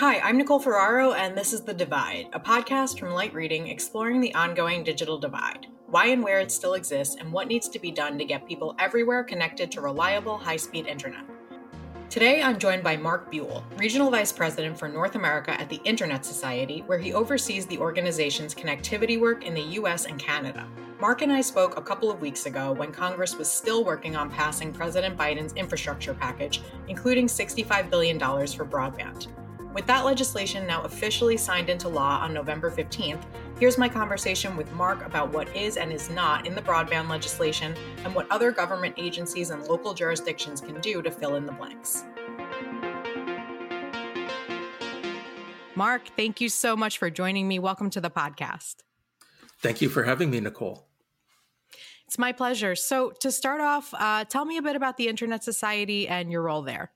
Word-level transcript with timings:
Hi, 0.00 0.18
I'm 0.20 0.38
Nicole 0.38 0.58
Ferraro, 0.58 1.12
and 1.12 1.36
this 1.36 1.52
is 1.52 1.60
The 1.60 1.74
Divide, 1.74 2.28
a 2.32 2.40
podcast 2.40 2.98
from 2.98 3.12
Light 3.12 3.34
Reading 3.34 3.68
exploring 3.68 4.22
the 4.22 4.34
ongoing 4.34 4.82
digital 4.82 5.18
divide, 5.18 5.66
why 5.88 6.06
and 6.06 6.24
where 6.24 6.40
it 6.40 6.50
still 6.50 6.72
exists, 6.72 7.16
and 7.20 7.30
what 7.30 7.48
needs 7.48 7.68
to 7.68 7.78
be 7.78 7.90
done 7.90 8.16
to 8.16 8.24
get 8.24 8.48
people 8.48 8.74
everywhere 8.78 9.22
connected 9.22 9.70
to 9.70 9.82
reliable, 9.82 10.38
high 10.38 10.56
speed 10.56 10.86
internet. 10.86 11.20
Today, 12.08 12.40
I'm 12.40 12.58
joined 12.58 12.82
by 12.82 12.96
Mark 12.96 13.30
Buell, 13.30 13.62
Regional 13.76 14.10
Vice 14.10 14.32
President 14.32 14.78
for 14.78 14.88
North 14.88 15.16
America 15.16 15.50
at 15.60 15.68
the 15.68 15.82
Internet 15.84 16.24
Society, 16.24 16.82
where 16.86 16.98
he 16.98 17.12
oversees 17.12 17.66
the 17.66 17.76
organization's 17.76 18.54
connectivity 18.54 19.20
work 19.20 19.44
in 19.44 19.52
the 19.52 19.76
US 19.80 20.06
and 20.06 20.18
Canada. 20.18 20.66
Mark 20.98 21.20
and 21.20 21.30
I 21.30 21.42
spoke 21.42 21.76
a 21.76 21.82
couple 21.82 22.10
of 22.10 22.22
weeks 22.22 22.46
ago 22.46 22.72
when 22.72 22.90
Congress 22.90 23.36
was 23.36 23.50
still 23.50 23.84
working 23.84 24.16
on 24.16 24.30
passing 24.30 24.72
President 24.72 25.18
Biden's 25.18 25.52
infrastructure 25.52 26.14
package, 26.14 26.62
including 26.88 27.26
$65 27.26 27.90
billion 27.90 28.18
for 28.18 28.64
broadband. 28.64 29.26
With 29.72 29.86
that 29.86 30.04
legislation 30.04 30.66
now 30.66 30.82
officially 30.82 31.36
signed 31.36 31.70
into 31.70 31.88
law 31.88 32.18
on 32.22 32.34
November 32.34 32.72
15th, 32.72 33.22
here's 33.60 33.78
my 33.78 33.88
conversation 33.88 34.56
with 34.56 34.72
Mark 34.72 35.06
about 35.06 35.32
what 35.32 35.54
is 35.54 35.76
and 35.76 35.92
is 35.92 36.10
not 36.10 36.44
in 36.44 36.56
the 36.56 36.62
broadband 36.62 37.08
legislation 37.08 37.76
and 38.04 38.12
what 38.12 38.28
other 38.32 38.50
government 38.50 38.96
agencies 38.98 39.50
and 39.50 39.62
local 39.68 39.94
jurisdictions 39.94 40.60
can 40.60 40.80
do 40.80 41.02
to 41.02 41.10
fill 41.10 41.36
in 41.36 41.46
the 41.46 41.52
blanks. 41.52 42.04
Mark, 45.76 46.02
thank 46.16 46.40
you 46.40 46.48
so 46.48 46.76
much 46.76 46.98
for 46.98 47.08
joining 47.08 47.46
me. 47.46 47.60
Welcome 47.60 47.90
to 47.90 48.00
the 48.00 48.10
podcast. 48.10 48.82
Thank 49.60 49.80
you 49.80 49.88
for 49.88 50.02
having 50.02 50.30
me, 50.30 50.40
Nicole. 50.40 50.88
It's 52.08 52.18
my 52.18 52.32
pleasure. 52.32 52.74
So, 52.74 53.12
to 53.20 53.30
start 53.30 53.60
off, 53.60 53.94
uh, 53.96 54.24
tell 54.24 54.44
me 54.44 54.56
a 54.56 54.62
bit 54.62 54.74
about 54.74 54.96
the 54.96 55.06
Internet 55.06 55.44
Society 55.44 56.08
and 56.08 56.32
your 56.32 56.42
role 56.42 56.62
there. 56.62 56.90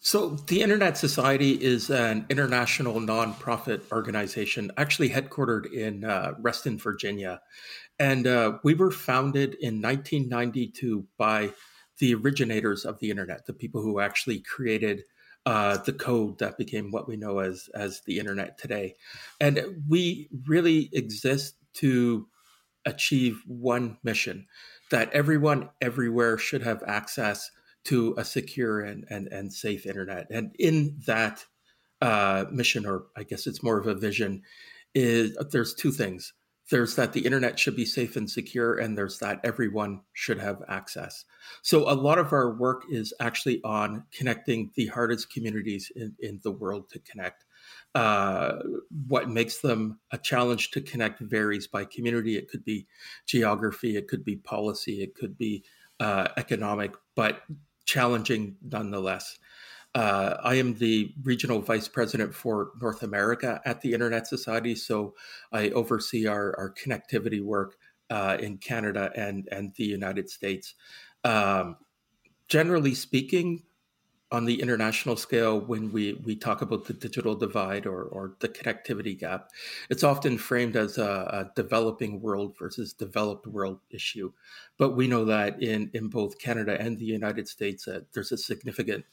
So, 0.00 0.30
the 0.30 0.62
Internet 0.62 0.96
Society 0.96 1.52
is 1.52 1.90
an 1.90 2.24
international 2.30 3.00
nonprofit 3.00 3.82
organization, 3.90 4.70
actually 4.76 5.10
headquartered 5.10 5.72
in 5.72 6.04
uh, 6.04 6.34
Reston, 6.38 6.78
Virginia. 6.78 7.40
And 7.98 8.26
uh, 8.26 8.58
we 8.62 8.74
were 8.74 8.92
founded 8.92 9.54
in 9.60 9.82
1992 9.82 11.04
by 11.16 11.52
the 11.98 12.14
originators 12.14 12.84
of 12.84 13.00
the 13.00 13.10
Internet, 13.10 13.46
the 13.46 13.52
people 13.52 13.82
who 13.82 13.98
actually 13.98 14.38
created 14.40 15.02
uh, 15.46 15.78
the 15.78 15.92
code 15.92 16.38
that 16.38 16.58
became 16.58 16.92
what 16.92 17.08
we 17.08 17.16
know 17.16 17.40
as, 17.40 17.68
as 17.74 18.02
the 18.02 18.20
Internet 18.20 18.56
today. 18.56 18.94
And 19.40 19.82
we 19.88 20.28
really 20.46 20.90
exist 20.92 21.56
to 21.74 22.28
achieve 22.84 23.42
one 23.46 23.98
mission 24.04 24.46
that 24.90 25.12
everyone 25.12 25.70
everywhere 25.80 26.38
should 26.38 26.62
have 26.62 26.82
access 26.86 27.50
to 27.88 28.14
a 28.18 28.24
secure 28.24 28.80
and, 28.80 29.06
and, 29.08 29.28
and 29.28 29.52
safe 29.52 29.86
internet. 29.86 30.26
And 30.30 30.54
in 30.58 30.98
that 31.06 31.44
uh, 32.02 32.44
mission, 32.50 32.84
or 32.84 33.06
I 33.16 33.22
guess 33.22 33.46
it's 33.46 33.62
more 33.62 33.78
of 33.78 33.86
a 33.86 33.94
vision, 33.94 34.42
is 34.94 35.36
there's 35.50 35.74
two 35.74 35.90
things. 35.90 36.34
There's 36.70 36.96
that 36.96 37.14
the 37.14 37.24
internet 37.24 37.58
should 37.58 37.76
be 37.76 37.86
safe 37.86 38.16
and 38.16 38.30
secure, 38.30 38.76
and 38.76 38.96
there's 38.96 39.18
that 39.20 39.40
everyone 39.42 40.02
should 40.12 40.38
have 40.38 40.62
access. 40.68 41.24
So 41.62 41.90
a 41.90 41.94
lot 41.94 42.18
of 42.18 42.30
our 42.34 42.54
work 42.54 42.82
is 42.90 43.14
actually 43.20 43.62
on 43.64 44.04
connecting 44.12 44.70
the 44.74 44.88
hardest 44.88 45.32
communities 45.32 45.90
in, 45.96 46.14
in 46.20 46.40
the 46.42 46.52
world 46.52 46.90
to 46.90 46.98
connect. 46.98 47.46
Uh, 47.94 48.58
what 49.06 49.30
makes 49.30 49.58
them 49.58 49.98
a 50.12 50.18
challenge 50.18 50.70
to 50.72 50.82
connect 50.82 51.20
varies 51.20 51.66
by 51.66 51.86
community. 51.86 52.36
It 52.36 52.50
could 52.50 52.66
be 52.66 52.86
geography, 53.26 53.96
it 53.96 54.06
could 54.08 54.24
be 54.24 54.36
policy, 54.36 55.02
it 55.02 55.14
could 55.14 55.38
be 55.38 55.64
uh, 56.00 56.28
economic, 56.36 56.94
but 57.16 57.40
challenging 57.88 58.54
nonetheless. 58.62 59.38
Uh, 59.94 60.36
I 60.44 60.56
am 60.56 60.74
the 60.74 61.14
regional 61.22 61.62
vice 61.62 61.88
president 61.88 62.34
for 62.34 62.72
North 62.80 63.02
America 63.02 63.62
at 63.64 63.80
the 63.80 63.94
Internet 63.94 64.26
Society, 64.26 64.74
so 64.74 65.14
I 65.50 65.70
oversee 65.70 66.26
our, 66.26 66.54
our 66.58 66.74
connectivity 66.74 67.42
work 67.42 67.76
uh, 68.10 68.36
in 68.38 68.58
Canada 68.58 69.10
and, 69.16 69.48
and 69.50 69.72
the 69.76 69.84
United 69.84 70.28
States. 70.28 70.74
Um, 71.24 71.76
generally 72.48 72.94
speaking, 72.94 73.62
on 74.30 74.44
the 74.44 74.60
international 74.60 75.16
scale, 75.16 75.58
when 75.58 75.90
we, 75.90 76.14
we 76.24 76.36
talk 76.36 76.60
about 76.60 76.84
the 76.84 76.92
digital 76.92 77.34
divide 77.34 77.86
or, 77.86 78.02
or 78.04 78.34
the 78.40 78.48
connectivity 78.48 79.18
gap, 79.18 79.50
it's 79.88 80.04
often 80.04 80.36
framed 80.36 80.76
as 80.76 80.98
a, 80.98 81.02
a, 81.02 81.50
developing 81.56 82.20
world 82.20 82.54
versus 82.58 82.92
developed 82.92 83.46
world 83.46 83.80
issue. 83.90 84.30
But 84.76 84.96
we 84.96 85.08
know 85.08 85.24
that 85.24 85.62
in, 85.62 85.90
in 85.94 86.08
both 86.08 86.38
Canada 86.38 86.78
and 86.78 86.98
the 86.98 87.06
United 87.06 87.48
States, 87.48 87.88
uh, 87.88 88.00
there's 88.12 88.32
a 88.32 88.36
significant 88.36 89.06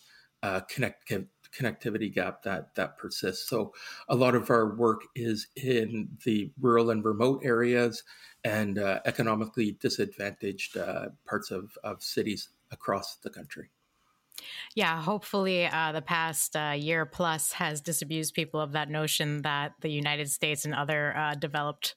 uh, 0.43 0.59
connect, 0.61 1.09
connectivity 1.57 2.13
gap 2.13 2.43
that, 2.43 2.75
that 2.75 2.97
persists. 2.97 3.47
So 3.47 3.73
a 4.09 4.15
lot 4.15 4.35
of 4.35 4.49
our 4.49 4.75
work 4.75 5.01
is 5.15 5.47
in 5.55 6.09
the 6.25 6.51
rural 6.59 6.89
and 6.89 7.03
remote 7.05 7.41
areas 7.43 8.03
and 8.43 8.77
uh, 8.77 8.99
economically 9.05 9.77
disadvantaged 9.79 10.75
uh, 10.75 11.07
parts 11.25 11.51
of, 11.51 11.77
of 11.85 12.03
cities 12.03 12.49
across 12.71 13.15
the 13.15 13.29
country. 13.29 13.69
Yeah, 14.75 15.01
hopefully, 15.01 15.65
uh, 15.67 15.91
the 15.91 16.01
past 16.01 16.55
uh, 16.55 16.73
year 16.77 17.05
plus 17.05 17.53
has 17.53 17.81
disabused 17.81 18.33
people 18.33 18.59
of 18.59 18.73
that 18.73 18.89
notion 18.89 19.41
that 19.43 19.73
the 19.81 19.89
United 19.89 20.29
States 20.29 20.65
and 20.65 20.73
other 20.73 21.15
uh, 21.15 21.35
developed 21.35 21.95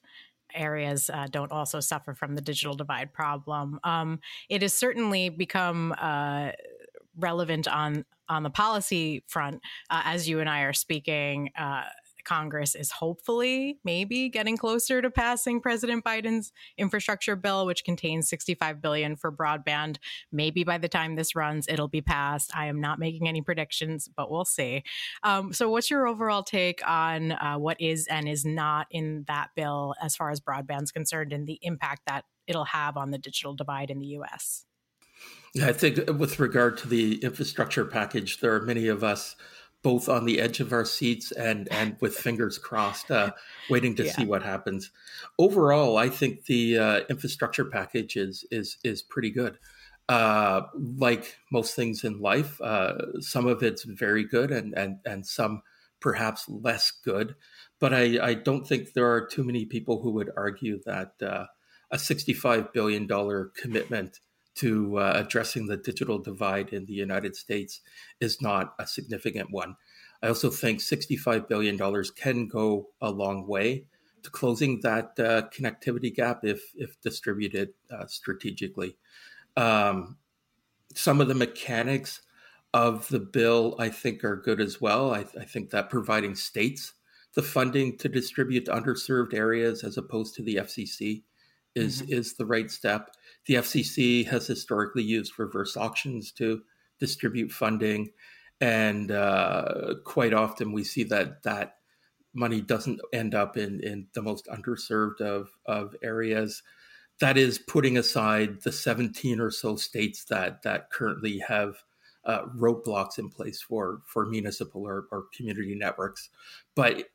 areas 0.53 1.09
uh, 1.09 1.27
don't 1.29 1.51
also 1.51 1.79
suffer 1.79 2.13
from 2.13 2.35
the 2.35 2.41
digital 2.41 2.73
divide 2.73 3.13
problem. 3.13 3.79
Um, 3.83 4.19
it 4.49 4.61
has 4.61 4.73
certainly 4.73 5.29
become 5.29 5.93
uh, 5.97 6.51
relevant 7.17 7.67
on 7.67 8.05
on 8.27 8.43
the 8.43 8.49
policy 8.49 9.23
front 9.27 9.59
uh, 9.89 10.01
as 10.05 10.29
you 10.29 10.39
and 10.39 10.47
I 10.47 10.61
are 10.61 10.73
speaking 10.73 11.49
Congress 12.23 12.75
is 12.75 12.91
hopefully 12.91 13.79
maybe 13.83 14.29
getting 14.29 14.57
closer 14.57 15.01
to 15.01 15.09
passing 15.09 15.61
President 15.61 16.03
Biden's 16.03 16.51
infrastructure 16.77 17.35
bill, 17.35 17.65
which 17.65 17.83
contains 17.83 18.29
65 18.29 18.81
billion 18.81 19.15
for 19.15 19.31
broadband. 19.31 19.97
Maybe 20.31 20.63
by 20.63 20.77
the 20.77 20.89
time 20.89 21.15
this 21.15 21.35
runs, 21.35 21.67
it'll 21.67 21.87
be 21.87 22.01
passed. 22.01 22.55
I 22.55 22.65
am 22.65 22.79
not 22.81 22.99
making 22.99 23.27
any 23.27 23.41
predictions, 23.41 24.09
but 24.15 24.31
we'll 24.31 24.45
see. 24.45 24.83
Um, 25.23 25.53
so, 25.53 25.69
what's 25.69 25.89
your 25.89 26.07
overall 26.07 26.43
take 26.43 26.81
on 26.87 27.31
uh, 27.33 27.55
what 27.57 27.79
is 27.79 28.07
and 28.07 28.27
is 28.27 28.45
not 28.45 28.87
in 28.91 29.25
that 29.27 29.49
bill 29.55 29.95
as 30.01 30.15
far 30.15 30.29
as 30.29 30.39
broadband's 30.39 30.91
concerned, 30.91 31.33
and 31.33 31.47
the 31.47 31.59
impact 31.61 32.03
that 32.07 32.25
it'll 32.47 32.65
have 32.65 32.97
on 32.97 33.11
the 33.11 33.17
digital 33.17 33.53
divide 33.53 33.89
in 33.89 33.99
the 33.99 34.07
U.S.? 34.07 34.65
Yeah, 35.53 35.67
I 35.67 35.73
think 35.73 35.97
with 36.17 36.39
regard 36.39 36.77
to 36.79 36.87
the 36.87 37.15
infrastructure 37.23 37.85
package, 37.85 38.39
there 38.39 38.53
are 38.53 38.61
many 38.61 38.87
of 38.87 39.03
us 39.03 39.35
both 39.81 40.09
on 40.09 40.25
the 40.25 40.39
edge 40.39 40.59
of 40.59 40.73
our 40.73 40.85
seats 40.85 41.31
and 41.31 41.67
and 41.71 41.95
with 42.01 42.15
fingers 42.15 42.57
crossed, 42.57 43.09
uh, 43.11 43.31
waiting 43.69 43.95
to 43.95 44.05
yeah. 44.05 44.11
see 44.11 44.25
what 44.25 44.43
happens. 44.43 44.91
Overall, 45.37 45.97
I 45.97 46.09
think 46.09 46.45
the 46.45 46.77
uh, 46.77 46.99
infrastructure 47.09 47.65
package 47.65 48.15
is 48.15 48.45
is 48.51 48.77
is 48.83 49.01
pretty 49.01 49.29
good. 49.31 49.57
Uh, 50.09 50.63
like 50.97 51.37
most 51.51 51.75
things 51.75 52.03
in 52.03 52.19
life, 52.19 52.59
uh, 52.61 53.21
some 53.21 53.45
of 53.45 53.61
it's 53.63 53.83
very 53.83 54.23
good, 54.23 54.51
and 54.51 54.73
and 54.73 54.97
and 55.05 55.25
some 55.25 55.61
perhaps 55.99 56.49
less 56.49 56.91
good. 56.91 57.35
But 57.79 57.93
I, 57.93 58.19
I 58.21 58.33
don't 58.33 58.67
think 58.67 58.93
there 58.93 59.11
are 59.11 59.25
too 59.25 59.43
many 59.43 59.65
people 59.65 60.01
who 60.01 60.11
would 60.11 60.31
argue 60.35 60.81
that 60.85 61.13
uh, 61.21 61.45
a 61.91 61.99
sixty-five 61.99 62.73
billion 62.73 63.07
dollar 63.07 63.51
commitment 63.55 64.19
to 64.59 64.97
uh, 64.97 65.13
addressing 65.15 65.67
the 65.67 65.77
digital 65.77 66.19
divide 66.19 66.73
in 66.73 66.85
the 66.85 66.93
United 66.93 67.35
States 67.35 67.81
is 68.19 68.41
not 68.41 68.73
a 68.79 68.85
significant 68.85 69.51
one. 69.51 69.75
I 70.21 70.27
also 70.27 70.49
think 70.49 70.79
$65 70.79 71.47
billion 71.47 71.77
can 72.15 72.47
go 72.47 72.89
a 73.01 73.09
long 73.09 73.47
way 73.47 73.85
to 74.23 74.29
closing 74.29 74.81
that 74.81 75.17
uh, 75.17 75.43
connectivity 75.49 76.13
gap 76.13 76.43
if, 76.43 76.61
if 76.75 76.99
distributed 76.99 77.69
uh, 77.89 78.05
strategically. 78.07 78.97
Um, 79.55 80.17
some 80.93 81.21
of 81.21 81.29
the 81.29 81.35
mechanics 81.35 82.21
of 82.73 83.07
the 83.07 83.19
bill, 83.19 83.75
I 83.79 83.87
think, 83.89 84.25
are 84.25 84.35
good 84.35 84.59
as 84.59 84.81
well. 84.81 85.13
I, 85.13 85.19
I 85.39 85.45
think 85.45 85.69
that 85.69 85.89
providing 85.89 86.35
states 86.35 86.93
the 87.35 87.41
funding 87.41 87.97
to 87.99 88.09
distribute 88.09 88.65
to 88.65 88.71
underserved 88.71 89.33
areas 89.33 89.83
as 89.83 89.97
opposed 89.97 90.35
to 90.35 90.41
the 90.41 90.57
FCC 90.57 91.23
is 91.75 92.01
mm-hmm. 92.01 92.13
is 92.13 92.33
the 92.33 92.45
right 92.45 92.69
step. 92.69 93.11
The 93.49 93.55
FCC 93.55 94.27
has 94.27 94.45
historically 94.45 95.01
used 95.01 95.39
reverse 95.39 95.75
auctions 95.75 96.31
to 96.33 96.61
distribute 96.99 97.51
funding, 97.51 98.11
and 98.61 99.09
uh, 99.09 99.95
quite 100.05 100.35
often 100.35 100.71
we 100.71 100.83
see 100.83 101.03
that 101.05 101.41
that 101.41 101.77
money 102.35 102.61
doesn't 102.61 103.01
end 103.11 103.33
up 103.33 103.57
in 103.57 103.79
in 103.83 104.05
the 104.13 104.21
most 104.21 104.45
underserved 104.45 105.19
of 105.21 105.49
of 105.65 105.95
areas. 106.03 106.61
That 107.21 107.39
is 107.39 107.57
putting 107.57 107.97
aside 107.97 108.61
the 108.61 108.71
17 108.71 109.39
or 109.39 109.49
so 109.49 109.77
states 109.77 110.25
that 110.25 110.61
that 110.61 110.91
currently 110.91 111.39
have 111.39 111.77
uh, 112.25 112.45
roadblocks 112.55 113.17
in 113.17 113.29
place 113.29 113.63
for 113.63 114.03
for 114.05 114.27
municipal 114.27 114.83
or, 114.85 115.07
or 115.11 115.25
community 115.35 115.73
networks. 115.73 116.29
But 116.75 117.05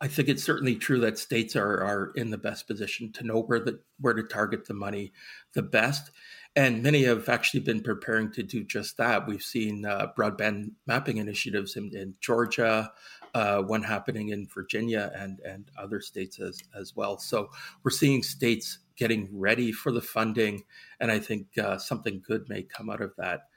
I 0.00 0.08
think 0.08 0.28
it's 0.28 0.42
certainly 0.42 0.76
true 0.76 1.00
that 1.00 1.18
states 1.18 1.56
are 1.56 1.82
are 1.82 2.12
in 2.14 2.30
the 2.30 2.38
best 2.38 2.66
position 2.66 3.12
to 3.12 3.24
know 3.24 3.42
where 3.42 3.60
the 3.60 3.80
where 4.00 4.14
to 4.14 4.22
target 4.22 4.66
the 4.66 4.74
money 4.74 5.12
the 5.54 5.62
best. 5.62 6.10
And 6.56 6.82
many 6.84 7.02
have 7.04 7.28
actually 7.28 7.60
been 7.60 7.82
preparing 7.82 8.30
to 8.32 8.42
do 8.44 8.62
just 8.62 8.96
that. 8.98 9.26
We've 9.26 9.42
seen 9.42 9.84
uh, 9.84 10.12
broadband 10.16 10.70
mapping 10.86 11.16
initiatives 11.16 11.74
in, 11.76 11.96
in 11.96 12.14
Georgia, 12.20 12.92
uh, 13.34 13.62
one 13.62 13.82
happening 13.82 14.28
in 14.28 14.46
Virginia, 14.46 15.10
and, 15.16 15.40
and 15.40 15.68
other 15.76 16.00
states 16.00 16.38
as, 16.38 16.60
as 16.72 16.94
well. 16.94 17.18
So 17.18 17.50
we're 17.82 17.90
seeing 17.90 18.22
states 18.22 18.78
getting 18.94 19.28
ready 19.32 19.72
for 19.72 19.90
the 19.90 20.00
funding, 20.00 20.62
and 21.00 21.10
I 21.10 21.18
think 21.18 21.58
uh, 21.58 21.78
something 21.78 22.22
good 22.24 22.48
may 22.48 22.62
come 22.62 22.88
out 22.88 23.00
of 23.00 23.16
that. 23.16 23.48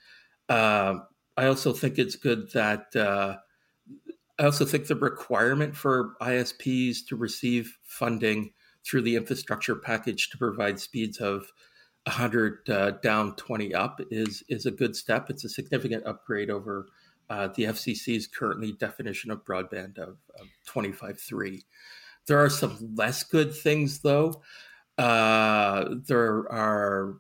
Uh, 0.50 1.00
I 1.36 1.46
also 1.46 1.74
think 1.74 2.00
it's 2.00 2.16
good 2.16 2.52
that 2.54 2.96
uh, 2.96 3.38
I 4.40 4.46
also 4.46 4.66
think 4.66 4.88
the 4.88 4.96
requirement 4.96 5.76
for 5.76 6.16
ISPs 6.22 7.06
to 7.08 7.16
receive 7.16 7.78
funding 7.84 8.52
through 8.86 9.02
the 9.02 9.16
infrastructure 9.16 9.76
package 9.76 10.30
to 10.30 10.38
provide 10.38 10.80
speeds 10.80 11.18
of 11.18 11.52
100 12.06 12.70
uh, 12.70 12.92
down, 13.02 13.36
20 13.36 13.74
up 13.74 14.00
is 14.12 14.44
is 14.48 14.66
a 14.66 14.72
good 14.72 14.96
step. 14.96 15.30
It's 15.30 15.44
a 15.44 15.50
significant 15.50 16.06
upgrade 16.06 16.50
over 16.50 16.88
uh, 17.30 17.50
the 17.56 17.66
FCC's 17.66 18.28
currently 18.28 18.72
definition 18.74 19.32
of 19.32 19.44
broadband 19.44 19.98
of, 19.98 20.18
of 20.40 20.48
25.3. 20.68 21.62
There 22.26 22.38
are 22.38 22.50
some 22.50 22.78
less 22.96 23.24
good 23.24 23.54
things, 23.54 24.00
though. 24.00 24.42
Uh, 24.98 25.96
there 26.08 26.52
are 26.52 27.18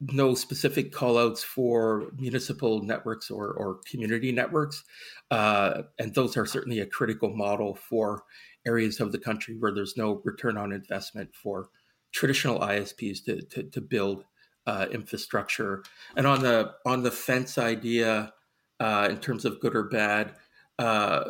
no 0.00 0.34
specific 0.34 0.92
callouts 0.92 1.44
for 1.44 2.10
municipal 2.16 2.82
networks 2.82 3.30
or, 3.30 3.52
or 3.52 3.80
community 3.90 4.32
networks. 4.32 4.82
Uh, 5.30 5.82
and 5.98 6.14
those 6.14 6.36
are 6.36 6.46
certainly 6.46 6.80
a 6.80 6.86
critical 6.86 7.34
model 7.34 7.74
for 7.74 8.22
areas 8.66 9.00
of 9.00 9.12
the 9.12 9.18
country 9.18 9.56
where 9.58 9.72
there's 9.72 9.96
no 9.96 10.20
return 10.24 10.56
on 10.56 10.72
investment 10.72 11.30
for 11.34 11.68
traditional 12.12 12.60
ISPs 12.60 13.24
to, 13.24 13.42
to, 13.42 13.62
to 13.64 13.80
build 13.80 14.24
uh, 14.66 14.86
infrastructure. 14.90 15.82
And 16.16 16.26
on 16.26 16.40
the 16.42 16.72
on 16.84 17.02
the 17.02 17.10
fence 17.10 17.58
idea, 17.58 18.32
uh, 18.78 19.08
in 19.10 19.18
terms 19.18 19.44
of 19.44 19.60
good 19.60 19.74
or 19.76 19.84
bad, 19.84 20.34
uh, 20.78 21.24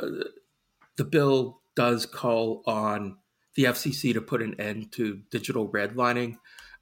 the 0.96 1.04
bill 1.04 1.60
does 1.76 2.06
call 2.06 2.62
on 2.66 3.16
the 3.56 3.64
FCC 3.64 4.12
to 4.14 4.20
put 4.20 4.42
an 4.42 4.60
end 4.60 4.92
to 4.92 5.22
digital 5.30 5.68
redlining 5.68 6.36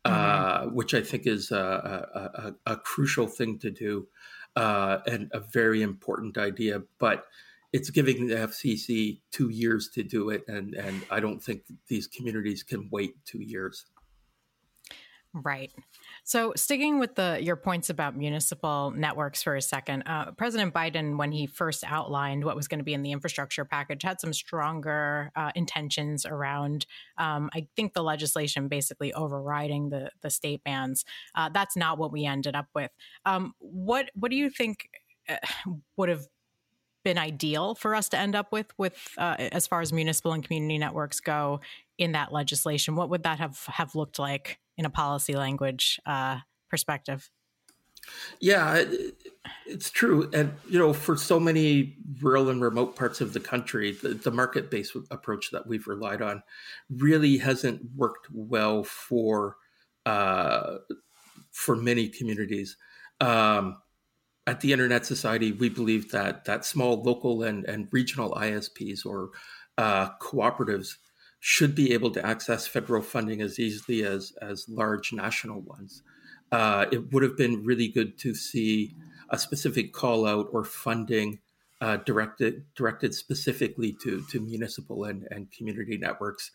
mm-hmm. 0.08 0.74
Which 0.74 0.94
I 0.94 1.02
think 1.02 1.26
is 1.26 1.50
a, 1.50 2.54
a, 2.66 2.72
a, 2.72 2.76
crucial 2.76 3.26
thing 3.26 3.58
to 3.60 3.70
do 3.70 4.08
uh, 4.56 4.98
and 5.06 5.30
a 5.32 5.40
very 5.40 5.82
important 5.82 6.38
idea. 6.38 6.82
But 6.98 7.24
it's 7.72 7.90
giving 7.90 8.28
the 8.28 8.34
FCC 8.36 9.20
two 9.30 9.50
years 9.50 9.88
to 9.94 10.02
do 10.02 10.30
it, 10.30 10.44
and 10.48 10.74
and 10.74 11.02
I 11.10 11.20
don't 11.20 11.42
think 11.42 11.62
these 11.88 12.06
communities 12.06 12.62
can 12.62 12.88
wait 12.90 13.14
two 13.24 13.42
years. 13.42 13.86
Right. 15.44 15.70
So, 16.24 16.52
sticking 16.56 16.98
with 16.98 17.14
the 17.14 17.38
your 17.40 17.56
points 17.56 17.90
about 17.90 18.16
municipal 18.16 18.90
networks 18.90 19.42
for 19.42 19.54
a 19.56 19.62
second, 19.62 20.02
uh, 20.02 20.32
President 20.32 20.74
Biden, 20.74 21.16
when 21.16 21.32
he 21.32 21.46
first 21.46 21.84
outlined 21.86 22.44
what 22.44 22.56
was 22.56 22.68
going 22.68 22.78
to 22.78 22.84
be 22.84 22.94
in 22.94 23.02
the 23.02 23.12
infrastructure 23.12 23.64
package, 23.64 24.02
had 24.02 24.20
some 24.20 24.32
stronger 24.32 25.30
uh, 25.36 25.52
intentions 25.54 26.26
around. 26.26 26.86
Um, 27.18 27.50
I 27.54 27.66
think 27.76 27.94
the 27.94 28.02
legislation 28.02 28.68
basically 28.68 29.12
overriding 29.12 29.90
the 29.90 30.10
the 30.22 30.30
state 30.30 30.62
bans. 30.64 31.04
Uh, 31.34 31.50
that's 31.52 31.76
not 31.76 31.98
what 31.98 32.12
we 32.12 32.24
ended 32.24 32.54
up 32.54 32.66
with. 32.74 32.90
Um, 33.24 33.54
what 33.58 34.10
What 34.14 34.30
do 34.30 34.36
you 34.36 34.50
think 34.50 34.88
uh, 35.28 35.36
would 35.96 36.08
have 36.08 36.26
been 37.04 37.18
ideal 37.18 37.74
for 37.74 37.94
us 37.94 38.08
to 38.10 38.18
end 38.18 38.34
up 38.34 38.52
with 38.52 38.66
with 38.76 39.08
uh, 39.18 39.36
as 39.38 39.66
far 39.66 39.80
as 39.80 39.92
municipal 39.92 40.32
and 40.32 40.44
community 40.44 40.78
networks 40.78 41.20
go 41.20 41.60
in 41.96 42.12
that 42.12 42.32
legislation 42.32 42.96
what 42.96 43.08
would 43.08 43.22
that 43.22 43.38
have 43.38 43.64
have 43.66 43.94
looked 43.94 44.18
like 44.18 44.58
in 44.78 44.86
a 44.86 44.90
policy 44.90 45.36
language 45.36 46.00
uh, 46.06 46.38
perspective. 46.70 47.30
Yeah, 48.40 48.84
it's 49.66 49.90
true. 49.90 50.30
And, 50.32 50.54
you 50.70 50.78
know, 50.78 50.94
for 50.94 51.16
so 51.16 51.38
many 51.38 51.96
rural 52.22 52.48
and 52.48 52.62
remote 52.62 52.96
parts 52.96 53.20
of 53.20 53.34
the 53.34 53.40
country, 53.40 53.92
the, 53.92 54.14
the 54.14 54.30
market 54.30 54.70
based 54.70 54.96
approach 55.10 55.50
that 55.50 55.66
we've 55.66 55.86
relied 55.86 56.22
on 56.22 56.42
really 56.88 57.36
hasn't 57.36 57.82
worked 57.96 58.28
well 58.32 58.84
for 58.84 59.56
uh, 60.06 60.78
for 61.50 61.76
many 61.76 62.08
communities. 62.08 62.76
Um, 63.20 63.78
at 64.46 64.60
the 64.60 64.72
Internet 64.72 65.04
Society, 65.04 65.52
we 65.52 65.68
believe 65.68 66.10
that 66.12 66.46
that 66.46 66.64
small 66.64 67.02
local 67.02 67.42
and, 67.42 67.66
and 67.66 67.88
regional 67.90 68.30
ISPs 68.30 69.04
or 69.04 69.30
uh, 69.76 70.08
cooperatives 70.20 70.94
should 71.40 71.74
be 71.74 71.92
able 71.92 72.10
to 72.10 72.24
access 72.26 72.66
federal 72.66 73.02
funding 73.02 73.40
as 73.40 73.58
easily 73.58 74.04
as 74.04 74.32
as 74.42 74.68
large 74.68 75.12
national 75.12 75.60
ones. 75.60 76.02
Uh, 76.50 76.86
it 76.90 77.12
would 77.12 77.22
have 77.22 77.36
been 77.36 77.64
really 77.64 77.88
good 77.88 78.18
to 78.18 78.34
see 78.34 78.94
a 79.30 79.38
specific 79.38 79.92
call 79.92 80.26
out 80.26 80.48
or 80.52 80.64
funding 80.64 81.38
uh, 81.80 81.96
directed 81.98 82.64
directed 82.74 83.14
specifically 83.14 83.96
to 84.02 84.24
to 84.30 84.40
municipal 84.40 85.04
and, 85.04 85.26
and 85.30 85.50
community 85.52 85.96
networks. 85.96 86.50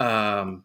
Um, 0.00 0.64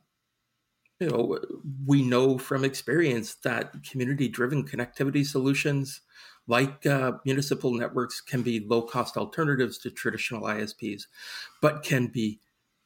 you 1.00 1.08
know, 1.08 1.40
we 1.86 2.02
know 2.02 2.38
from 2.38 2.66
experience 2.66 3.36
that 3.44 3.74
community 3.90 4.28
driven 4.28 4.68
connectivity 4.68 5.26
solutions 5.26 6.02
like 6.48 6.86
uh, 6.88 7.14
municipal 7.26 7.74
networks 7.74 8.20
can 8.20 8.42
be 8.42 8.60
low 8.60 8.82
cost 8.82 9.16
alternatives 9.16 9.78
to 9.78 9.92
traditional 9.92 10.42
ISPs, 10.42 11.04
but 11.62 11.84
can 11.84 12.08
be 12.08 12.40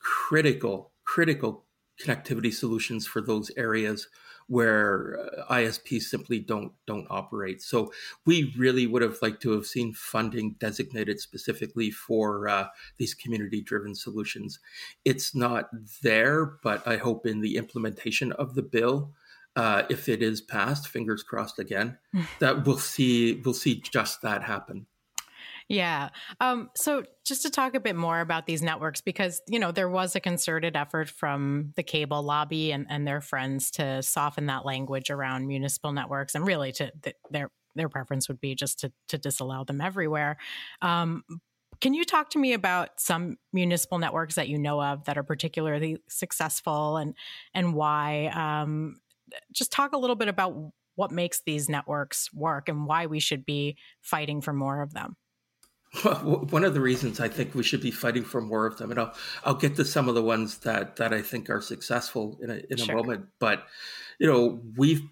critical, 0.03 0.91
critical 1.05 1.65
connectivity 2.01 2.53
solutions 2.53 3.05
for 3.05 3.21
those 3.21 3.51
areas 3.55 4.07
where 4.47 5.17
uh, 5.49 5.53
ISPs 5.53 6.03
simply 6.03 6.39
don't 6.39 6.73
don't 6.85 7.07
operate. 7.09 7.61
So 7.61 7.91
we 8.25 8.53
really 8.57 8.87
would 8.87 9.01
have 9.01 9.17
liked 9.21 9.41
to 9.43 9.51
have 9.51 9.65
seen 9.65 9.93
funding 9.93 10.55
designated 10.59 11.19
specifically 11.19 11.91
for 11.91 12.49
uh, 12.49 12.67
these 12.97 13.13
community-driven 13.13 13.95
solutions. 13.95 14.59
It's 15.05 15.33
not 15.33 15.69
there, 16.01 16.57
but 16.61 16.85
I 16.87 16.97
hope 16.97 17.25
in 17.25 17.41
the 17.41 17.55
implementation 17.57 18.31
of 18.33 18.55
the 18.55 18.63
bill, 18.63 19.13
uh, 19.55 19.83
if 19.89 20.09
it 20.09 20.21
is 20.21 20.41
passed, 20.41 20.87
fingers 20.87 21.23
crossed 21.23 21.59
again, 21.59 21.97
that 22.39 22.65
we'll 22.65 22.77
see 22.77 23.41
we'll 23.45 23.53
see 23.53 23.81
just 23.81 24.21
that 24.23 24.43
happen. 24.43 24.87
Yeah. 25.69 26.09
Um, 26.39 26.69
so 26.75 27.03
just 27.25 27.41
to 27.43 27.49
talk 27.49 27.75
a 27.75 27.79
bit 27.79 27.95
more 27.95 28.19
about 28.19 28.45
these 28.45 28.61
networks, 28.61 29.01
because, 29.01 29.41
you 29.47 29.59
know, 29.59 29.71
there 29.71 29.89
was 29.89 30.15
a 30.15 30.19
concerted 30.19 30.75
effort 30.75 31.09
from 31.09 31.73
the 31.75 31.83
cable 31.83 32.21
lobby 32.21 32.71
and, 32.71 32.85
and 32.89 33.07
their 33.07 33.21
friends 33.21 33.71
to 33.71 34.03
soften 34.03 34.47
that 34.47 34.65
language 34.65 35.09
around 35.09 35.47
municipal 35.47 35.91
networks 35.91 36.35
and 36.35 36.45
really 36.45 36.71
to 36.73 36.91
their 37.31 37.49
their 37.75 37.89
preference 37.89 38.27
would 38.27 38.39
be 38.39 38.53
just 38.53 38.79
to, 38.81 38.91
to 39.07 39.17
disallow 39.17 39.63
them 39.63 39.81
everywhere. 39.81 40.37
Um, 40.83 41.23
can 41.81 41.95
you 41.95 42.05
talk 42.05 42.29
to 42.29 42.39
me 42.39 42.53
about 42.53 42.99
some 42.99 43.37
municipal 43.51 43.97
networks 43.97 44.35
that 44.35 44.47
you 44.47 44.59
know 44.59 44.81
of 44.81 45.05
that 45.05 45.17
are 45.17 45.23
particularly 45.23 45.97
successful 46.07 46.97
and 46.97 47.15
and 47.53 47.73
why? 47.73 48.27
Um, 48.27 48.99
just 49.51 49.71
talk 49.71 49.93
a 49.93 49.97
little 49.97 50.15
bit 50.15 50.27
about 50.27 50.55
what 50.95 51.11
makes 51.11 51.41
these 51.45 51.69
networks 51.69 52.31
work 52.33 52.69
and 52.69 52.85
why 52.85 53.07
we 53.07 53.19
should 53.19 53.45
be 53.45 53.77
fighting 54.01 54.41
for 54.41 54.53
more 54.53 54.81
of 54.81 54.93
them. 54.93 55.15
Well, 56.03 56.47
one 56.49 56.63
of 56.63 56.73
the 56.73 56.81
reasons 56.81 57.19
I 57.19 57.27
think 57.27 57.53
we 57.53 57.63
should 57.63 57.81
be 57.81 57.91
fighting 57.91 58.23
for 58.23 58.41
more 58.41 58.65
of 58.65 58.77
them, 58.77 58.89
and 58.91 58.99
I'll 58.99 59.13
I'll 59.43 59.53
get 59.53 59.75
to 59.75 59.85
some 59.85 60.09
of 60.09 60.15
the 60.15 60.23
ones 60.23 60.59
that 60.59 60.95
that 60.95 61.13
I 61.13 61.21
think 61.21 61.49
are 61.49 61.61
successful 61.61 62.39
in 62.41 62.49
a 62.49 62.61
in 62.69 62.79
a 62.81 62.93
moment. 62.93 63.27
But 63.39 63.65
you 64.19 64.27
know, 64.27 64.61
we've 64.75 65.03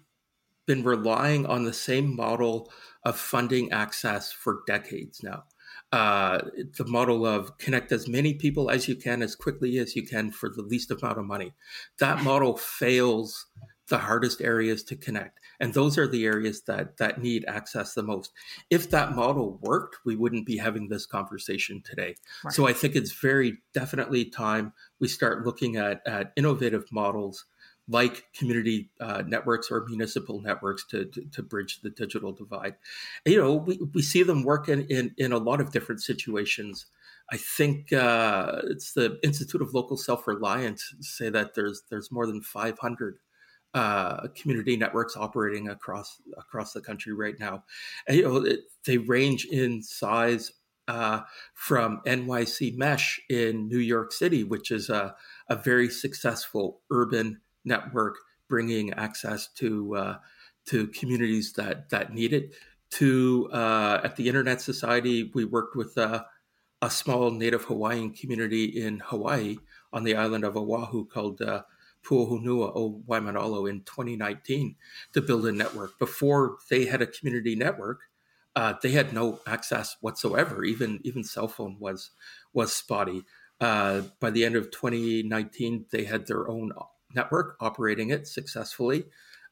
been 0.66 0.82
relying 0.82 1.46
on 1.46 1.64
the 1.64 1.72
same 1.72 2.16
model 2.16 2.70
of 3.04 3.16
funding 3.16 3.70
access 3.72 4.32
for 4.32 4.62
decades 4.66 5.22
now. 5.22 5.44
Uh, 5.92 6.40
the 6.78 6.86
model 6.86 7.26
of 7.26 7.58
connect 7.58 7.92
as 7.92 8.08
many 8.08 8.34
people 8.34 8.70
as 8.70 8.88
you 8.88 8.96
can 8.96 9.22
as 9.22 9.36
quickly 9.36 9.78
as 9.78 9.94
you 9.94 10.06
can 10.06 10.30
for 10.30 10.48
the 10.48 10.62
least 10.62 10.90
amount 10.90 11.18
of 11.18 11.24
money. 11.24 11.52
That 11.98 12.22
model 12.22 12.56
fails 12.56 13.46
the 13.88 13.98
hardest 13.98 14.40
areas 14.40 14.82
to 14.82 14.96
connect 14.96 15.38
and 15.60 15.74
those 15.74 15.98
are 15.98 16.06
the 16.06 16.24
areas 16.24 16.62
that 16.62 16.96
that 16.96 17.20
need 17.20 17.44
access 17.46 17.94
the 17.94 18.02
most 18.02 18.32
if 18.70 18.90
that 18.90 19.14
model 19.14 19.58
worked 19.62 19.96
we 20.04 20.16
wouldn't 20.16 20.46
be 20.46 20.56
having 20.56 20.88
this 20.88 21.06
conversation 21.06 21.82
today 21.84 22.14
right. 22.44 22.54
so 22.54 22.66
i 22.66 22.72
think 22.72 22.94
it's 22.94 23.12
very 23.12 23.58
definitely 23.74 24.24
time 24.24 24.72
we 25.00 25.08
start 25.08 25.44
looking 25.44 25.76
at 25.76 26.00
at 26.06 26.32
innovative 26.36 26.84
models 26.92 27.46
like 27.88 28.24
community 28.32 28.90
uh, 29.00 29.22
networks 29.26 29.70
or 29.70 29.84
municipal 29.86 30.40
networks 30.40 30.86
to, 30.86 31.04
to, 31.06 31.22
to, 31.32 31.42
bridge 31.42 31.80
the 31.82 31.90
digital 31.90 32.32
divide. 32.32 32.76
You 33.26 33.38
know, 33.38 33.54
we, 33.54 33.78
we 33.92 34.02
see 34.02 34.22
them 34.22 34.44
work 34.44 34.68
in, 34.68 34.82
in, 34.86 35.12
in 35.18 35.32
a 35.32 35.38
lot 35.38 35.60
of 35.60 35.72
different 35.72 36.00
situations. 36.00 36.86
I 37.30 37.36
think 37.36 37.92
uh, 37.92 38.62
it's 38.64 38.92
the 38.92 39.18
Institute 39.22 39.62
of 39.62 39.74
Local 39.74 39.96
Self 39.96 40.28
Reliance 40.28 40.94
say 41.00 41.28
that 41.30 41.54
there's 41.54 41.82
there's 41.90 42.12
more 42.12 42.26
than 42.26 42.42
500 42.42 43.18
uh, 43.74 44.28
community 44.34 44.76
networks 44.76 45.16
operating 45.16 45.68
across 45.68 46.20
across 46.36 46.72
the 46.72 46.80
country 46.80 47.12
right 47.12 47.38
now. 47.38 47.64
And, 48.06 48.16
you 48.16 48.22
know, 48.24 48.36
it, 48.36 48.60
they 48.84 48.98
range 48.98 49.46
in 49.46 49.82
size 49.82 50.52
uh, 50.88 51.20
from 51.54 52.00
NYC 52.06 52.76
Mesh 52.76 53.20
in 53.30 53.68
New 53.68 53.78
York 53.78 54.12
City, 54.12 54.44
which 54.44 54.70
is 54.70 54.90
a, 54.90 55.14
a 55.48 55.56
very 55.56 55.88
successful 55.88 56.80
urban 56.90 57.40
network 57.64 58.16
bringing 58.48 58.92
access 58.94 59.48
to 59.48 59.96
uh, 59.96 60.16
to 60.66 60.88
communities 60.88 61.52
that 61.54 61.88
that 61.90 62.12
need 62.12 62.32
it. 62.32 62.54
To 62.90 63.48
uh, 63.52 64.02
at 64.04 64.16
the 64.16 64.28
Internet 64.28 64.60
Society, 64.60 65.30
we 65.34 65.46
worked 65.46 65.76
with 65.76 65.96
uh, 65.96 66.24
a 66.82 66.90
small 66.90 67.30
Native 67.30 67.64
Hawaiian 67.64 68.12
community 68.12 68.64
in 68.64 68.98
Hawaii 68.98 69.56
on 69.94 70.04
the 70.04 70.16
island 70.16 70.44
of 70.44 70.58
Oahu 70.58 71.06
called 71.06 71.40
uh, 72.02 72.08
Pu'uhonua 72.08 72.72
o 72.74 73.02
Waimanalo 73.08 73.68
in 73.68 73.80
2019 73.80 74.76
to 75.12 75.22
build 75.22 75.46
a 75.46 75.52
network. 75.52 75.98
Before 75.98 76.58
they 76.70 76.86
had 76.86 77.02
a 77.02 77.06
community 77.06 77.54
network, 77.54 78.00
uh, 78.54 78.74
they 78.82 78.90
had 78.90 79.12
no 79.12 79.40
access 79.46 79.96
whatsoever. 80.00 80.64
Even 80.64 81.00
even 81.04 81.24
cell 81.24 81.48
phone 81.48 81.76
was 81.78 82.10
was 82.52 82.72
spotty. 82.72 83.24
Uh, 83.60 84.02
by 84.20 84.30
the 84.30 84.44
end 84.44 84.56
of 84.56 84.70
2019, 84.72 85.86
they 85.90 86.04
had 86.04 86.26
their 86.26 86.48
own 86.48 86.72
network 87.14 87.56
operating 87.60 88.10
it 88.10 88.26
successfully. 88.26 89.04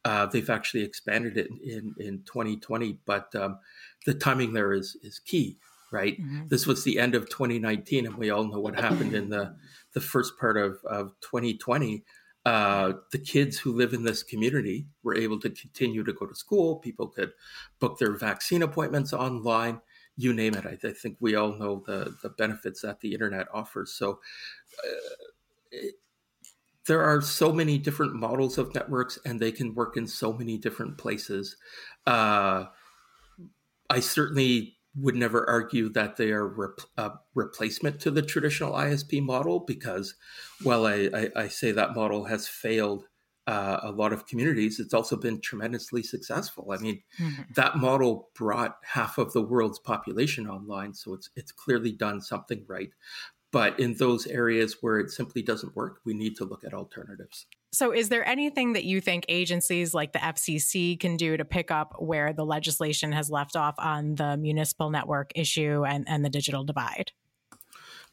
Uh, 0.03 0.25
they've 0.25 0.49
actually 0.49 0.83
expanded 0.83 1.37
it 1.37 1.47
in, 1.63 1.93
in 1.99 2.23
2020, 2.25 2.99
but 3.05 3.33
um, 3.35 3.59
the 4.05 4.13
timing 4.13 4.51
there 4.53 4.73
is 4.73 4.97
is 5.03 5.19
key, 5.19 5.57
right? 5.91 6.19
Mm-hmm. 6.19 6.47
This 6.47 6.65
was 6.67 6.83
the 6.83 6.99
end 6.99 7.15
of 7.15 7.29
2019, 7.29 8.07
and 8.07 8.17
we 8.17 8.31
all 8.31 8.43
know 8.43 8.59
what 8.59 8.79
happened 8.79 9.13
in 9.13 9.29
the 9.29 9.55
the 9.93 10.01
first 10.01 10.37
part 10.37 10.57
of, 10.57 10.79
of 10.85 11.13
2020 11.21 12.03
uh, 12.45 12.93
the 13.11 13.19
kids 13.19 13.57
who 13.57 13.73
live 13.73 13.93
in 13.93 14.03
this 14.03 14.23
community 14.23 14.87
were 15.03 15.15
able 15.15 15.39
to 15.39 15.49
continue 15.49 16.03
to 16.03 16.13
go 16.13 16.25
to 16.25 16.35
school. 16.35 16.77
People 16.77 17.07
could 17.07 17.31
book 17.79 17.99
their 17.99 18.13
vaccine 18.13 18.63
appointments 18.63 19.13
online. 19.13 19.79
You 20.17 20.33
name 20.33 20.55
it. 20.55 20.65
I, 20.65 20.87
I 20.87 20.91
think 20.93 21.17
we 21.19 21.35
all 21.35 21.53
know 21.53 21.83
the 21.85 22.15
the 22.21 22.29
benefits 22.29 22.81
that 22.81 22.99
the 22.99 23.13
internet 23.13 23.47
offers. 23.53 23.93
So. 23.93 24.19
Uh, 24.83 25.25
it, 25.71 25.95
there 26.87 27.03
are 27.03 27.21
so 27.21 27.53
many 27.53 27.77
different 27.77 28.15
models 28.15 28.57
of 28.57 28.73
networks 28.73 29.19
and 29.23 29.39
they 29.39 29.51
can 29.51 29.75
work 29.75 29.97
in 29.97 30.07
so 30.07 30.33
many 30.33 30.57
different 30.57 30.97
places. 30.97 31.55
Uh, 32.07 32.65
I 33.89 33.99
certainly 33.99 34.77
would 34.95 35.15
never 35.15 35.49
argue 35.49 35.89
that 35.89 36.17
they 36.17 36.31
are 36.31 36.47
rep- 36.47 36.81
a 36.97 37.11
replacement 37.33 37.99
to 38.01 38.11
the 38.11 38.21
traditional 38.21 38.73
ISP 38.73 39.23
model 39.23 39.59
because, 39.59 40.15
while 40.63 40.85
I, 40.85 41.09
I, 41.13 41.29
I 41.43 41.47
say 41.47 41.71
that 41.71 41.95
model 41.95 42.25
has 42.25 42.47
failed 42.47 43.05
uh, 43.47 43.79
a 43.83 43.91
lot 43.91 44.13
of 44.13 44.27
communities, 44.27 44.79
it's 44.79 44.93
also 44.93 45.15
been 45.15 45.41
tremendously 45.41 46.03
successful. 46.03 46.71
I 46.71 46.77
mean, 46.77 47.01
mm-hmm. 47.19 47.43
that 47.55 47.77
model 47.77 48.29
brought 48.35 48.77
half 48.83 49.17
of 49.17 49.33
the 49.33 49.41
world's 49.41 49.79
population 49.79 50.47
online, 50.47 50.93
so 50.93 51.13
it's 51.13 51.29
it's 51.35 51.51
clearly 51.51 51.91
done 51.91 52.21
something 52.21 52.65
right. 52.67 52.89
But 53.51 53.79
in 53.79 53.95
those 53.95 54.27
areas 54.27 54.77
where 54.81 54.99
it 54.99 55.09
simply 55.09 55.41
doesn't 55.41 55.75
work, 55.75 55.99
we 56.05 56.13
need 56.13 56.35
to 56.37 56.45
look 56.45 56.63
at 56.63 56.73
alternatives. 56.73 57.47
So, 57.73 57.93
is 57.93 58.09
there 58.09 58.27
anything 58.27 58.73
that 58.73 58.83
you 58.83 58.99
think 58.99 59.25
agencies 59.29 59.93
like 59.93 60.11
the 60.11 60.19
FCC 60.19 60.99
can 60.99 61.15
do 61.15 61.37
to 61.37 61.45
pick 61.45 61.71
up 61.71 61.95
where 61.99 62.33
the 62.33 62.45
legislation 62.45 63.13
has 63.13 63.31
left 63.31 63.55
off 63.55 63.75
on 63.77 64.15
the 64.15 64.35
municipal 64.35 64.89
network 64.89 65.31
issue 65.35 65.85
and, 65.85 66.03
and 66.07 66.25
the 66.25 66.29
digital 66.29 66.65
divide? 66.65 67.13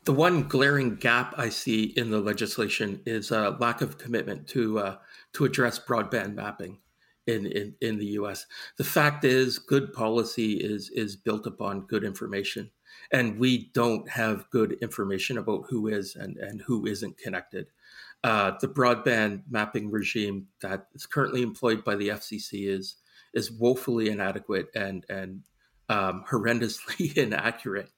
The 0.05 0.13
one 0.13 0.45
glaring 0.45 0.95
gap 0.95 1.35
I 1.37 1.49
see 1.49 1.93
in 1.97 2.11
the 2.11 2.21
legislation 2.21 3.03
is 3.05 3.33
a 3.33 3.57
lack 3.59 3.81
of 3.81 3.99
commitment 3.99 4.47
to 4.49 4.79
uh, 4.79 4.97
to 5.33 5.45
address 5.45 5.81
broadband 5.81 6.35
mapping 6.35 6.79
in, 7.27 7.47
in, 7.47 7.75
in 7.81 7.99
the 7.99 8.07
U.S. 8.07 8.47
The 8.77 8.85
fact 8.85 9.25
is, 9.25 9.59
good 9.59 9.93
policy 9.93 10.53
is 10.53 10.89
is 10.91 11.17
built 11.17 11.49
upon 11.49 11.87
good 11.87 12.05
information, 12.05 12.71
and 13.11 13.41
we 13.41 13.71
don't 13.75 14.09
have 14.09 14.49
good 14.51 14.79
information 14.81 15.37
about 15.37 15.65
who 15.69 15.89
is 15.89 16.15
and, 16.15 16.37
and 16.37 16.63
who 16.63 16.87
isn't 16.87 17.19
connected 17.19 17.67
uh, 18.25 18.53
the 18.61 18.69
broadband 18.69 19.43
mapping 19.49 19.91
regime 19.91 20.49
that 20.61 20.87
is 20.95 21.07
currently 21.07 21.43
employed 21.43 21.85
by 21.85 21.95
the 21.95 22.09
FCC 22.09 22.69
is 22.69 22.97
is 23.35 23.53
woefully 23.53 24.09
inadequate 24.09 24.69
and 24.75 25.05
and 25.09 25.43
um, 25.89 26.25
horrendously 26.29 27.17
inaccurate. 27.17 27.91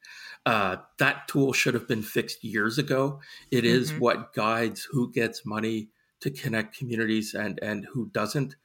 Uh, 0.46 0.76
that 0.98 1.28
tool 1.28 1.52
should 1.52 1.74
have 1.74 1.88
been 1.88 2.02
fixed 2.02 2.42
years 2.44 2.78
ago. 2.78 3.20
It 3.50 3.64
mm-hmm. 3.64 3.66
is 3.66 3.92
what 3.92 4.32
guides 4.32 4.86
who 4.90 5.12
gets 5.12 5.44
money 5.44 5.88
to 6.20 6.30
connect 6.30 6.76
communities 6.76 7.34
and 7.34 7.58
and 7.62 7.86
who 7.92 8.06
doesn't. 8.10 8.56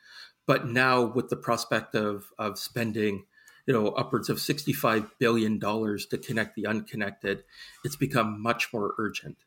But 0.47 0.67
now, 0.67 1.03
with 1.03 1.29
the 1.29 1.37
prospect 1.37 1.95
of 1.95 2.25
of 2.37 2.59
spending, 2.59 3.25
you 3.65 3.73
know, 3.73 3.87
upwards 3.89 4.29
of 4.29 4.39
sixty 4.39 4.73
five 4.73 5.09
billion 5.19 5.57
dollars 5.57 6.05
to 6.07 6.17
connect 6.17 6.55
the 6.55 6.67
unconnected, 6.67 7.43
it's 7.83 7.95
become 7.95 8.41
much 8.41 8.73
more 8.73 8.93
urgent. 8.97 9.37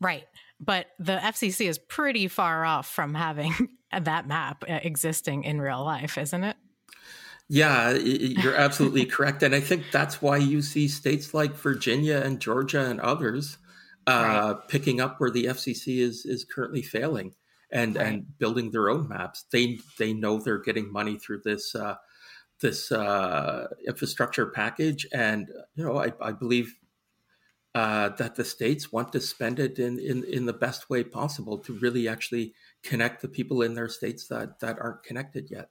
Right. 0.00 0.24
But 0.60 0.86
the 0.98 1.16
FCC 1.16 1.68
is 1.68 1.78
pretty 1.78 2.28
far 2.28 2.64
off 2.64 2.88
from 2.88 3.14
having 3.14 3.54
that 4.00 4.26
map 4.26 4.64
uh, 4.68 4.80
existing 4.82 5.44
in 5.44 5.60
real 5.60 5.84
life, 5.84 6.18
isn't 6.18 6.44
it? 6.44 6.56
Yeah, 7.48 7.92
you're 7.92 8.56
absolutely 8.56 9.04
correct. 9.06 9.42
And 9.42 9.54
I 9.54 9.60
think 9.60 9.84
that's 9.90 10.20
why 10.20 10.36
you 10.36 10.60
see 10.60 10.88
states 10.88 11.32
like 11.32 11.54
Virginia 11.54 12.18
and 12.18 12.40
Georgia 12.40 12.84
and 12.84 13.00
others 13.00 13.56
uh, 14.06 14.54
right. 14.56 14.68
picking 14.68 15.00
up 15.00 15.18
where 15.18 15.30
the 15.30 15.44
FCC 15.44 15.98
is 15.98 16.24
is 16.24 16.44
currently 16.44 16.82
failing 16.82 17.34
and 17.70 17.96
right. 17.96 18.06
and 18.06 18.38
building 18.38 18.70
their 18.70 18.90
own 18.90 19.08
maps. 19.08 19.44
They 19.50 19.78
they 19.98 20.12
know 20.12 20.38
they're 20.38 20.60
getting 20.60 20.92
money 20.92 21.18
through 21.18 21.42
this 21.44 21.74
uh, 21.74 21.96
this 22.60 22.90
uh, 22.90 23.68
infrastructure 23.86 24.46
package, 24.46 25.06
and 25.12 25.48
you 25.74 25.84
know 25.84 25.98
I, 25.98 26.12
I 26.20 26.32
believe 26.32 26.74
uh, 27.78 28.08
that 28.08 28.34
the 28.34 28.44
states 28.44 28.90
want 28.90 29.12
to 29.12 29.20
spend 29.20 29.60
it 29.60 29.78
in, 29.78 30.00
in, 30.00 30.24
in 30.24 30.46
the 30.46 30.52
best 30.52 30.90
way 30.90 31.04
possible 31.04 31.56
to 31.58 31.72
really 31.74 32.08
actually 32.08 32.52
connect 32.82 33.22
the 33.22 33.28
people 33.28 33.62
in 33.62 33.74
their 33.74 33.88
states 33.88 34.26
that, 34.26 34.58
that 34.58 34.76
aren't 34.80 35.04
connected 35.04 35.48
yet. 35.48 35.70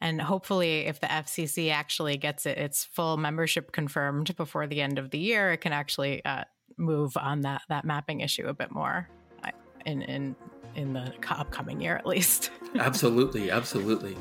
And 0.00 0.18
hopefully, 0.18 0.86
if 0.86 0.98
the 0.98 1.08
FCC 1.08 1.70
actually 1.70 2.16
gets 2.16 2.46
it, 2.46 2.56
its 2.56 2.86
full 2.86 3.18
membership 3.18 3.70
confirmed 3.70 4.34
before 4.34 4.66
the 4.66 4.80
end 4.80 4.98
of 4.98 5.10
the 5.10 5.18
year, 5.18 5.52
it 5.52 5.58
can 5.58 5.74
actually 5.74 6.24
uh, 6.24 6.44
move 6.78 7.14
on 7.18 7.42
that 7.42 7.62
that 7.68 7.84
mapping 7.84 8.20
issue 8.20 8.46
a 8.48 8.54
bit 8.54 8.72
more 8.72 9.06
uh, 9.44 9.50
in 9.84 10.00
in 10.00 10.34
in 10.74 10.94
the 10.94 11.12
upcoming 11.28 11.82
year, 11.82 11.96
at 11.96 12.06
least. 12.06 12.50
absolutely, 12.76 13.50
absolutely. 13.50 14.16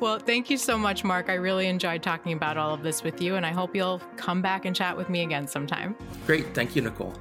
Well, 0.00 0.18
thank 0.18 0.50
you 0.50 0.56
so 0.56 0.78
much, 0.78 1.04
Mark. 1.04 1.28
I 1.28 1.34
really 1.34 1.66
enjoyed 1.66 2.02
talking 2.02 2.32
about 2.32 2.56
all 2.56 2.74
of 2.74 2.82
this 2.82 3.02
with 3.02 3.20
you, 3.20 3.36
and 3.36 3.44
I 3.44 3.50
hope 3.50 3.74
you'll 3.74 4.00
come 4.16 4.42
back 4.42 4.64
and 4.64 4.74
chat 4.74 4.96
with 4.96 5.08
me 5.08 5.22
again 5.22 5.46
sometime. 5.46 5.96
Great. 6.26 6.54
Thank 6.54 6.76
you, 6.76 6.82
Nicole. 6.82 7.14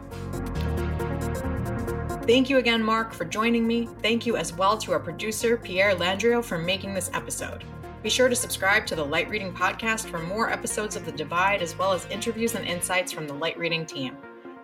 Thank 2.27 2.49
you 2.49 2.57
again, 2.57 2.83
Mark, 2.83 3.13
for 3.13 3.23
joining 3.23 3.65
me. 3.65 3.87
Thank 4.01 4.25
you 4.25 4.35
as 4.35 4.51
well 4.51 4.77
to 4.79 4.91
our 4.91 4.99
producer, 4.99 5.55
Pierre 5.55 5.95
Landrio, 5.95 6.43
for 6.43 6.57
making 6.57 6.93
this 6.93 7.09
episode. 7.13 7.63
Be 8.03 8.09
sure 8.09 8.29
to 8.29 8.35
subscribe 8.35 8.85
to 8.87 8.95
the 8.95 9.05
Light 9.05 9.29
Reading 9.29 9.53
Podcast 9.53 10.07
for 10.07 10.19
more 10.19 10.51
episodes 10.51 10.95
of 10.95 11.05
The 11.05 11.11
Divide, 11.11 11.61
as 11.61 11.77
well 11.77 11.93
as 11.93 12.05
interviews 12.07 12.55
and 12.55 12.65
insights 12.65 13.11
from 13.11 13.27
the 13.27 13.33
Light 13.33 13.57
Reading 13.57 13.85
team. 13.85 14.17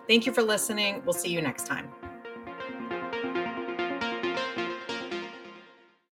Thank 0.06 0.26
you 0.26 0.32
for 0.32 0.42
listening. 0.42 1.02
We'll 1.04 1.14
see 1.14 1.30
you 1.30 1.40
next 1.40 1.66
time. 1.66 1.90